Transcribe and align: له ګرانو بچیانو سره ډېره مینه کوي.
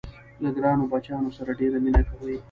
له 0.41 0.49
ګرانو 0.57 0.89
بچیانو 0.91 1.35
سره 1.37 1.51
ډېره 1.59 1.77
مینه 1.83 2.01
کوي. 2.09 2.37